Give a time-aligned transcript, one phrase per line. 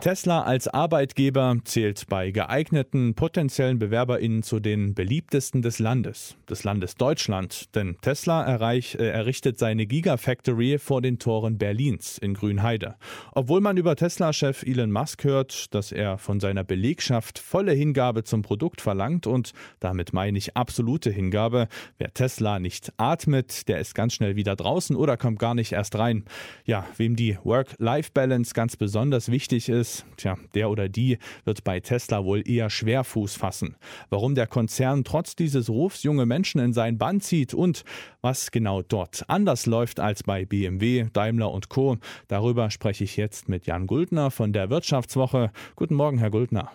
[0.00, 6.94] Tesla als Arbeitgeber zählt bei geeigneten potenziellen BewerberInnen zu den beliebtesten des Landes, des Landes
[6.94, 7.74] Deutschland.
[7.74, 12.94] Denn Tesla erreich, äh, errichtet seine Gigafactory vor den Toren Berlins in Grünheide.
[13.32, 18.42] Obwohl man über Tesla-Chef Elon Musk hört, dass er von seiner Belegschaft volle Hingabe zum
[18.42, 21.66] Produkt verlangt und damit meine ich absolute Hingabe.
[21.98, 25.96] Wer Tesla nicht atmet, der ist ganz schnell wieder draußen oder kommt gar nicht erst
[25.96, 26.24] rein.
[26.64, 31.80] Ja, wem die Work-Life-Balance ganz besonders wichtig ist, ist, tja, der oder die wird bei
[31.80, 33.76] Tesla wohl eher schwer Fuß fassen.
[34.10, 37.84] Warum der Konzern trotz dieses Rufs junge Menschen in sein Band zieht und
[38.20, 41.96] was genau dort anders läuft als bei BMW, Daimler und Co.,
[42.28, 45.50] darüber spreche ich jetzt mit Jan Guldner von der Wirtschaftswoche.
[45.76, 46.70] Guten Morgen, Herr Guldner.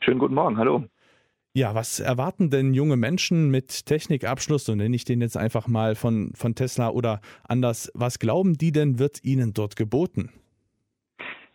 [0.00, 0.84] Schönen guten Morgen, hallo.
[1.52, 5.94] Ja, was erwarten denn junge Menschen mit Technikabschluss, so nenne ich den jetzt einfach mal
[5.94, 10.30] von, von Tesla oder anders, was glauben die denn, wird ihnen dort geboten?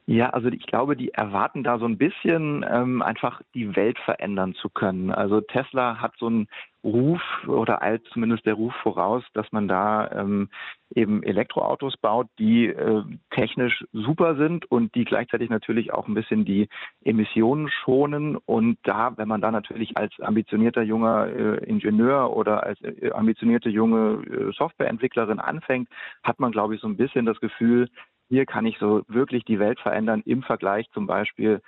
[0.08, 4.56] Ja, also ich glaube, die erwarten da so ein bisschen ähm, einfach die Welt verändern
[4.56, 5.12] zu können.
[5.12, 6.48] Also Tesla hat so einen
[6.84, 10.50] Ruf oder eilt zumindest der Ruf voraus, dass man da ähm,
[10.96, 16.44] eben Elektroautos baut, die äh, technisch super sind und die gleichzeitig natürlich auch ein bisschen
[16.44, 16.68] die
[17.04, 18.36] Emissionen schonen.
[18.36, 23.70] Und da, wenn man da natürlich als ambitionierter junger äh, Ingenieur oder als äh, ambitionierte
[23.70, 25.88] junge äh, Softwareentwicklerin anfängt,
[26.24, 27.88] hat man, glaube ich, so ein bisschen das Gefühl,
[28.32, 31.62] hier kann ich so wirklich die Welt verändern im Vergleich zum Beispiel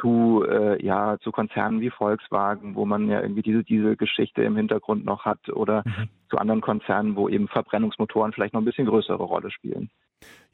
[0.00, 4.56] zu, äh, ja, zu Konzernen wie Volkswagen, wo man ja irgendwie diese, diese Geschichte im
[4.56, 6.08] Hintergrund noch hat oder mhm.
[6.28, 9.90] zu anderen Konzernen, wo eben Verbrennungsmotoren vielleicht noch ein bisschen größere Rolle spielen.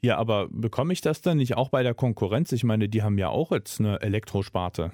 [0.01, 2.51] Ja, aber bekomme ich das dann nicht auch bei der Konkurrenz?
[2.51, 4.91] Ich meine, die haben ja auch jetzt eine Elektrosparte.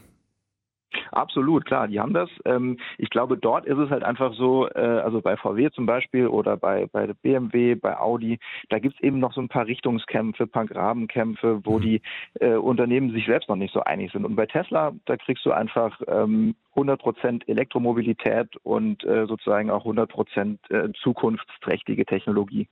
[1.11, 2.29] Absolut, klar, die haben das.
[2.45, 6.27] Ähm, ich glaube, dort ist es halt einfach so, äh, also bei VW zum Beispiel
[6.27, 10.43] oder bei, bei BMW, bei Audi, da gibt es eben noch so ein paar Richtungskämpfe,
[10.43, 11.81] ein paar Grabenkämpfe, wo mhm.
[11.81, 12.01] die
[12.39, 14.25] äh, Unternehmen sich selbst noch nicht so einig sind.
[14.25, 20.93] Und bei Tesla, da kriegst du einfach ähm, 100% Elektromobilität und äh, sozusagen auch 100%
[21.01, 22.67] zukunftsträchtige Technologie.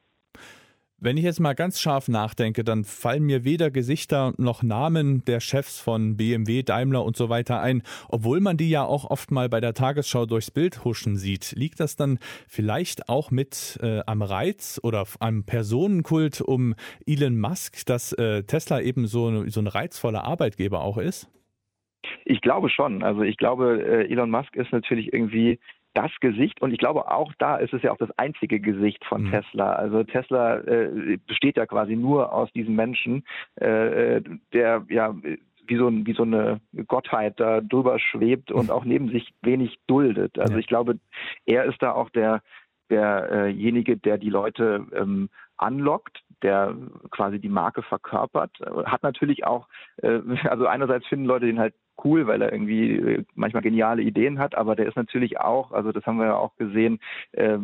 [1.02, 5.40] Wenn ich jetzt mal ganz scharf nachdenke, dann fallen mir weder Gesichter noch Namen der
[5.40, 9.48] Chefs von BMW, Daimler und so weiter ein, obwohl man die ja auch oft mal
[9.48, 11.54] bei der Tagesschau durchs Bild huschen sieht.
[11.56, 16.76] Liegt das dann vielleicht auch mit äh, am Reiz oder am Personenkult um
[17.08, 21.32] Elon Musk, dass äh, Tesla eben so, so ein reizvoller Arbeitgeber auch ist?
[22.26, 23.04] Ich glaube schon.
[23.04, 25.60] Also ich glaube, äh, Elon Musk ist natürlich irgendwie
[25.94, 29.24] das Gesicht und ich glaube auch da ist es ja auch das einzige Gesicht von
[29.24, 29.32] mhm.
[29.32, 29.74] Tesla.
[29.74, 33.24] Also Tesla äh, besteht ja quasi nur aus diesem Menschen,
[33.60, 34.24] äh, äh
[34.54, 35.16] der ja
[35.70, 40.40] wie so, wie so eine Gottheit da drüber schwebt und auch neben sich wenig duldet.
[40.40, 41.00] Also ich glaube,
[41.46, 42.42] er ist da auch der
[42.90, 46.76] derjenige, der die Leute ähm, anlockt, der
[47.12, 48.52] quasi die Marke verkörpert.
[48.86, 49.68] Hat natürlich auch,
[49.98, 54.40] äh, also einerseits finden Leute den halt cool, weil er irgendwie äh, manchmal geniale Ideen
[54.40, 57.00] hat, aber der ist natürlich auch, also das haben wir ja auch gesehen,
[57.32, 57.58] äh,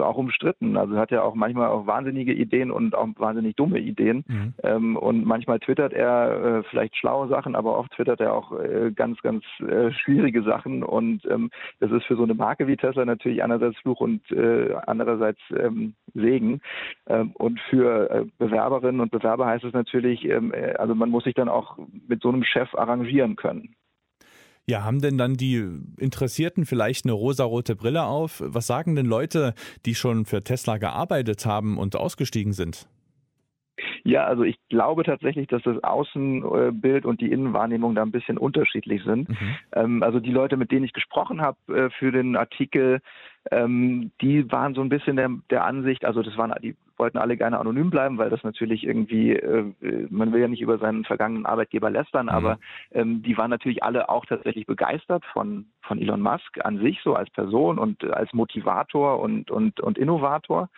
[0.00, 0.76] auch umstritten.
[0.76, 4.24] Also hat er auch manchmal auch wahnsinnige Ideen und auch wahnsinnig dumme Ideen.
[4.26, 4.54] Mhm.
[4.62, 8.92] Ähm, und manchmal twittert er äh, vielleicht schlaue Sachen, aber oft twittert er auch äh,
[8.94, 10.82] ganz, ganz äh, schwierige Sachen.
[10.82, 11.50] Und ähm,
[11.80, 15.94] das ist für so eine Marke wie Tesla natürlich einerseits Fluch und äh, andererseits ähm,
[16.14, 16.60] Segen.
[17.06, 21.48] Ähm, und für Bewerberinnen und Bewerber heißt es natürlich, ähm, also man muss sich dann
[21.48, 23.74] auch mit so einem Chef arrangieren können.
[24.68, 25.66] Ja, haben denn dann die
[25.98, 28.42] Interessierten vielleicht eine rosarote Brille auf?
[28.44, 29.54] Was sagen denn Leute,
[29.86, 32.86] die schon für Tesla gearbeitet haben und ausgestiegen sind?
[34.04, 39.02] Ja, also ich glaube tatsächlich, dass das Außenbild und die Innenwahrnehmung da ein bisschen unterschiedlich
[39.04, 39.28] sind.
[39.28, 39.56] Mhm.
[39.72, 43.00] Ähm, also die Leute, mit denen ich gesprochen habe äh, für den Artikel,
[43.50, 47.36] ähm, die waren so ein bisschen der, der Ansicht, also das waren, die wollten alle
[47.36, 49.72] gerne anonym bleiben, weil das natürlich irgendwie, äh,
[50.08, 52.32] man will ja nicht über seinen vergangenen Arbeitgeber lästern, mhm.
[52.32, 52.58] aber
[52.92, 57.14] ähm, die waren natürlich alle auch tatsächlich begeistert von, von Elon Musk an sich, so
[57.14, 60.68] als Person und als Motivator und, und, und Innovator.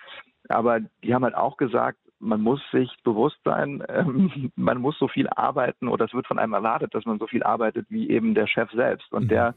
[0.48, 5.08] Aber die haben halt auch gesagt, man muss sich bewusst sein, ähm, man muss so
[5.08, 8.34] viel arbeiten oder es wird von einem erwartet, dass man so viel arbeitet wie eben
[8.34, 9.12] der Chef selbst.
[9.12, 9.28] Und mhm.
[9.28, 9.54] der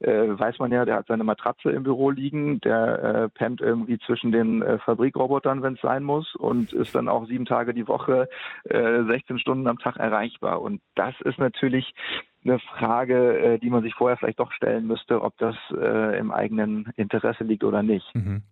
[0.00, 3.98] äh, weiß man ja, der hat seine Matratze im Büro liegen, der äh, pennt irgendwie
[3.98, 7.86] zwischen den äh, Fabrikrobotern, wenn es sein muss, und ist dann auch sieben Tage die
[7.86, 8.28] Woche,
[8.64, 10.62] äh, 16 Stunden am Tag erreichbar.
[10.62, 11.94] Und das ist natürlich
[12.44, 16.30] eine Frage, äh, die man sich vorher vielleicht doch stellen müsste, ob das äh, im
[16.30, 18.06] eigenen Interesse liegt oder nicht.
[18.14, 18.42] Mhm.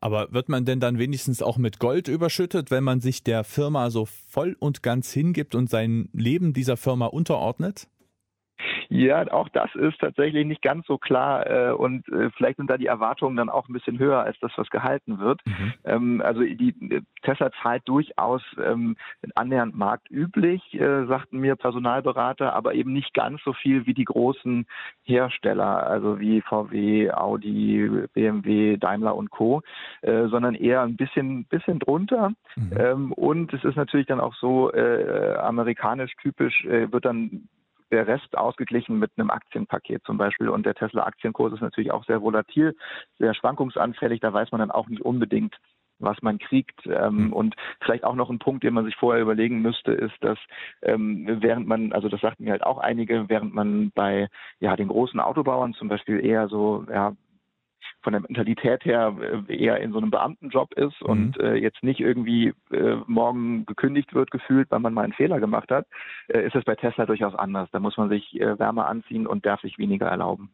[0.00, 3.90] Aber wird man denn dann wenigstens auch mit Gold überschüttet, wenn man sich der Firma
[3.90, 7.88] so voll und ganz hingibt und sein Leben dieser Firma unterordnet?
[8.92, 12.76] Ja, auch das ist tatsächlich nicht ganz so klar äh, und äh, vielleicht sind da
[12.76, 15.40] die Erwartungen dann auch ein bisschen höher als das, was gehalten wird.
[15.46, 15.72] Mhm.
[15.84, 18.96] Ähm, also die äh, Tesla zahlt durchaus ähm,
[19.34, 24.66] annähernd marktüblich, äh, sagten mir Personalberater, aber eben nicht ganz so viel wie die großen
[25.04, 29.62] Hersteller, also wie VW, Audi, BMW, Daimler und Co.,
[30.02, 32.32] äh, sondern eher ein bisschen, bisschen drunter.
[32.56, 32.72] Mhm.
[32.78, 37.48] Ähm, und es ist natürlich dann auch so äh, amerikanisch typisch, äh, wird dann
[37.92, 40.48] der Rest ausgeglichen mit einem Aktienpaket zum Beispiel.
[40.48, 42.74] Und der Tesla-Aktienkurs ist natürlich auch sehr volatil,
[43.18, 44.20] sehr schwankungsanfällig.
[44.20, 45.56] Da weiß man dann auch nicht unbedingt,
[45.98, 46.86] was man kriegt.
[46.86, 47.32] Ähm, mhm.
[47.32, 50.38] Und vielleicht auch noch ein Punkt, den man sich vorher überlegen müsste, ist, dass
[50.82, 54.28] ähm, während man, also das sagten mir halt auch einige, während man bei
[54.58, 57.12] ja den großen Autobauern zum Beispiel eher so ja
[58.02, 59.14] von der Mentalität her
[59.48, 61.08] äh, eher in so einem Beamtenjob ist mhm.
[61.08, 65.40] und äh, jetzt nicht irgendwie äh, morgen gekündigt wird gefühlt, weil man mal einen Fehler
[65.40, 65.86] gemacht hat,
[66.28, 67.68] äh, ist es bei Tesla durchaus anders.
[67.72, 70.52] Da muss man sich äh, wärmer anziehen und darf sich weniger erlauben.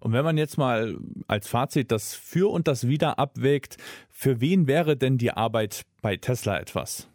[0.00, 0.96] Und wenn man jetzt mal
[1.26, 3.76] als Fazit das Für und das Wider abwägt,
[4.10, 7.10] für wen wäre denn die Arbeit bei Tesla etwas?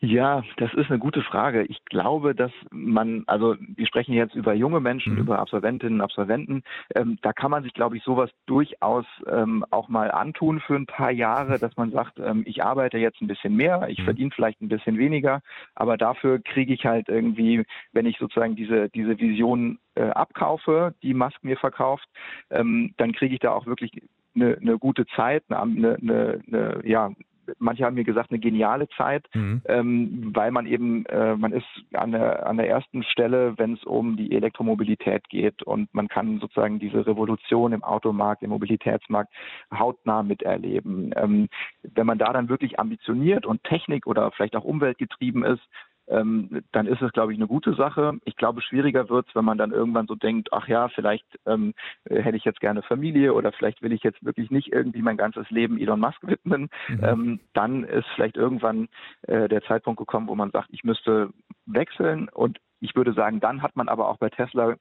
[0.00, 1.64] Ja, das ist eine gute Frage.
[1.64, 5.18] Ich glaube, dass man, also wir sprechen jetzt über junge Menschen, mhm.
[5.18, 6.62] über Absolventinnen, Absolventen.
[6.94, 10.86] Ähm, da kann man sich, glaube ich, sowas durchaus ähm, auch mal antun für ein
[10.86, 14.04] paar Jahre, dass man sagt, ähm, ich arbeite jetzt ein bisschen mehr, ich mhm.
[14.04, 15.40] verdiene vielleicht ein bisschen weniger,
[15.74, 21.14] aber dafür kriege ich halt irgendwie, wenn ich sozusagen diese diese Vision äh, abkaufe, die
[21.14, 22.08] Musk mir verkauft,
[22.50, 23.90] ähm, dann kriege ich da auch wirklich
[24.36, 27.10] eine, eine gute Zeit, eine, eine, eine, ja,
[27.58, 29.62] manche haben mir gesagt, eine geniale Zeit, mhm.
[29.66, 33.84] ähm, weil man eben, äh, man ist an der, an der ersten Stelle, wenn es
[33.84, 39.32] um die Elektromobilität geht und man kann sozusagen diese Revolution im Automarkt, im Mobilitätsmarkt
[39.72, 41.12] hautnah miterleben.
[41.16, 41.48] Ähm,
[41.82, 45.62] wenn man da dann wirklich ambitioniert und Technik oder vielleicht auch umweltgetrieben ist,
[46.08, 48.18] ähm, dann ist es, glaube ich, eine gute Sache.
[48.24, 51.74] Ich glaube, schwieriger wird es, wenn man dann irgendwann so denkt, ach ja, vielleicht ähm,
[52.08, 55.48] hätte ich jetzt gerne Familie oder vielleicht will ich jetzt wirklich nicht irgendwie mein ganzes
[55.50, 56.68] Leben Elon Musk widmen.
[56.88, 57.00] Mhm.
[57.02, 58.88] Ähm, dann ist vielleicht irgendwann
[59.22, 61.30] äh, der Zeitpunkt gekommen, wo man sagt, ich müsste
[61.66, 64.76] wechseln und ich würde sagen, dann hat man aber auch bei Tesla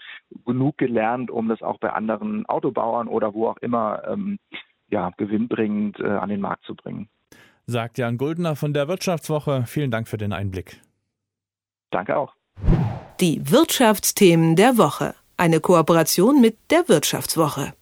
[0.46, 4.38] genug gelernt, um das auch bei anderen Autobauern oder wo auch immer ähm,
[4.90, 7.10] ja, gewinnbringend äh, an den Markt zu bringen.
[7.66, 9.64] Sagt Jan Guldner von der Wirtschaftswoche.
[9.66, 10.82] Vielen Dank für den Einblick.
[11.92, 12.34] Danke auch.
[13.20, 15.16] Die Wirtschaftsthemen der Woche.
[15.38, 17.74] Eine Kooperation mit der Wirtschaftswoche.